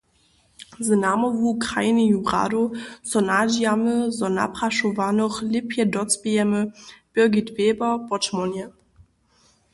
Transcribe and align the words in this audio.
Z 0.79 0.89
namołwu 1.03 1.51
krajneju 1.65 2.19
radow 2.31 2.71
so 3.09 3.19
nadźijamy, 3.29 3.95
zo 4.17 4.27
naprašowanych 4.39 5.35
lěpje 5.53 5.83
docpějemy, 5.95 6.59
Birgit 7.13 7.49
Weber 7.57 7.95
podšmórnje. 8.09 8.65